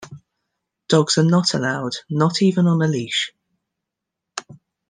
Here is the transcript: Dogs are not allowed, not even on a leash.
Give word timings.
Dogs 0.89 1.19
are 1.19 1.23
not 1.23 1.53
allowed, 1.53 1.93
not 2.09 2.41
even 2.41 2.65
on 2.65 2.81
a 2.81 2.87
leash. 2.87 3.33